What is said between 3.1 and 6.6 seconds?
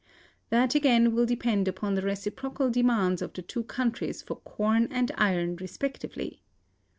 of the two countries for corn and iron respectively.